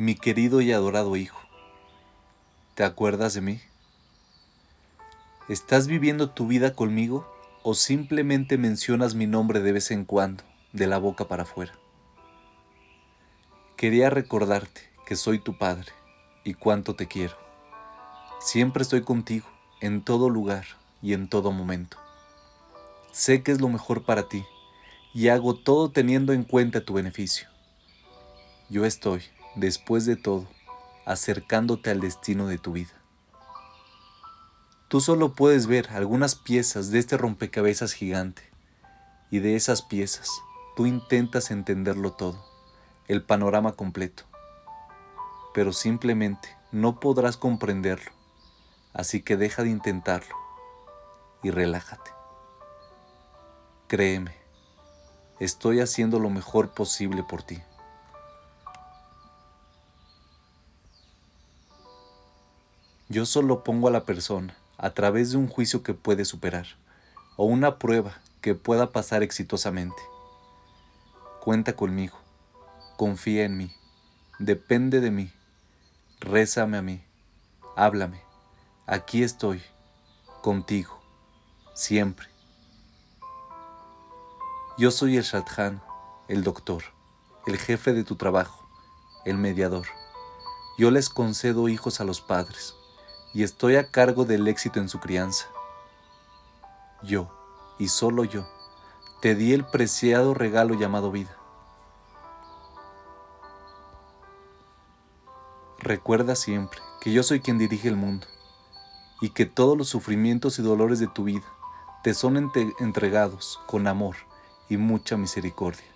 [0.00, 1.38] Mi querido y adorado Hijo,
[2.74, 3.60] ¿te acuerdas de mí?
[5.46, 7.30] ¿Estás viviendo tu vida conmigo
[7.62, 10.42] o simplemente mencionas mi nombre de vez en cuando,
[10.72, 11.74] de la boca para afuera?
[13.76, 15.92] Quería recordarte que soy tu Padre
[16.44, 17.36] y cuánto te quiero.
[18.40, 19.48] Siempre estoy contigo,
[19.82, 20.64] en todo lugar
[21.02, 21.98] y en todo momento.
[23.12, 24.46] Sé que es lo mejor para ti
[25.12, 27.48] y hago todo teniendo en cuenta tu beneficio.
[28.70, 30.46] Yo estoy después de todo,
[31.04, 32.92] acercándote al destino de tu vida.
[34.88, 38.42] Tú solo puedes ver algunas piezas de este rompecabezas gigante,
[39.30, 40.28] y de esas piezas
[40.76, 42.44] tú intentas entenderlo todo,
[43.06, 44.24] el panorama completo,
[45.54, 48.10] pero simplemente no podrás comprenderlo,
[48.92, 50.34] así que deja de intentarlo
[51.42, 52.10] y relájate.
[53.88, 54.34] Créeme,
[55.40, 57.60] estoy haciendo lo mejor posible por ti.
[63.12, 66.66] Yo solo pongo a la persona a través de un juicio que puede superar
[67.36, 70.00] o una prueba que pueda pasar exitosamente.
[71.40, 72.16] Cuenta conmigo,
[72.96, 73.72] confía en mí,
[74.38, 75.32] depende de mí,
[76.20, 77.02] rézame a mí,
[77.74, 78.22] háblame,
[78.86, 79.60] aquí estoy,
[80.40, 81.02] contigo,
[81.74, 82.28] siempre.
[84.78, 85.82] Yo soy el Shadchan,
[86.28, 86.84] el doctor,
[87.48, 88.68] el jefe de tu trabajo,
[89.24, 89.88] el mediador.
[90.78, 92.76] Yo les concedo hijos a los padres
[93.32, 95.46] y estoy a cargo del éxito en su crianza.
[97.02, 97.30] Yo,
[97.78, 98.46] y solo yo,
[99.20, 101.36] te di el preciado regalo llamado vida.
[105.78, 108.26] Recuerda siempre que yo soy quien dirige el mundo
[109.20, 111.46] y que todos los sufrimientos y dolores de tu vida
[112.02, 112.50] te son
[112.80, 114.16] entregados con amor
[114.68, 115.86] y mucha misericordia.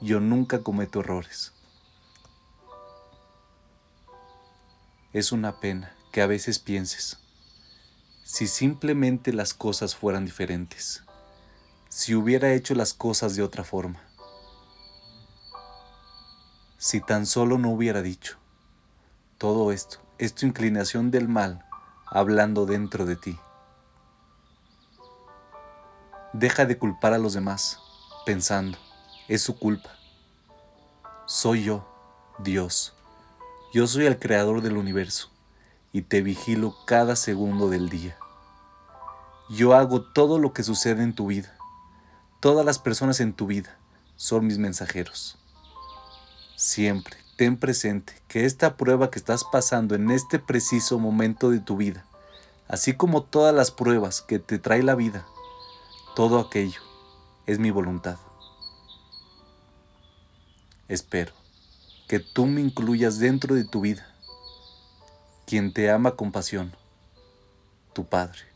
[0.00, 1.52] Yo nunca cometo errores.
[5.12, 7.18] Es una pena que a veces pienses,
[8.24, 11.02] si simplemente las cosas fueran diferentes,
[11.90, 14.00] si hubiera hecho las cosas de otra forma,
[16.78, 18.38] si tan solo no hubiera dicho,
[19.36, 21.66] todo esto es tu inclinación del mal
[22.06, 23.38] hablando dentro de ti.
[26.32, 27.78] Deja de culpar a los demás
[28.24, 28.78] pensando,
[29.28, 29.90] es su culpa.
[31.26, 31.86] Soy yo,
[32.38, 32.94] Dios.
[33.74, 35.35] Yo soy el creador del universo
[35.96, 38.18] y te vigilo cada segundo del día.
[39.48, 41.56] Yo hago todo lo que sucede en tu vida.
[42.38, 43.78] Todas las personas en tu vida
[44.14, 45.38] son mis mensajeros.
[46.54, 51.78] Siempre ten presente que esta prueba que estás pasando en este preciso momento de tu
[51.78, 52.04] vida,
[52.68, 55.24] así como todas las pruebas que te trae la vida,
[56.14, 56.82] todo aquello
[57.46, 58.18] es mi voluntad.
[60.88, 61.32] Espero
[62.06, 64.06] que tú me incluyas dentro de tu vida
[65.46, 66.72] quien te ama con pasión,
[67.92, 68.55] tu Padre.